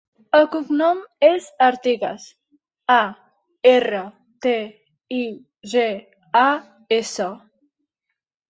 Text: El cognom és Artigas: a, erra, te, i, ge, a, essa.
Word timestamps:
El 0.35 0.45
cognom 0.53 1.01
és 1.27 1.49
Artigas: 1.65 2.25
a, 2.95 2.97
erra, 3.73 4.01
te, 4.47 4.57
i, 5.21 5.23
ge, 5.75 5.87
a, 6.45 6.47
essa. 7.01 7.33